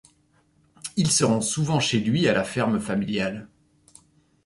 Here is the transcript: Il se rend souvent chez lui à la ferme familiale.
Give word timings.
Il 0.95 1.11
se 1.11 1.23
rend 1.23 1.41
souvent 1.41 1.79
chez 1.79 1.99
lui 1.99 2.27
à 2.27 2.33
la 2.33 2.43
ferme 2.43 2.79
familiale. 2.79 3.47